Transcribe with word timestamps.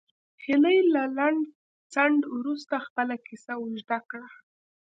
هیلې 0.43 0.77
له 0.93 1.03
لنډ 1.17 1.41
ځنډ 1.93 2.19
وروسته 2.37 2.75
خپله 2.87 3.15
کیسه 3.25 3.53
اوږده 3.57 3.99
کړه 4.09 4.27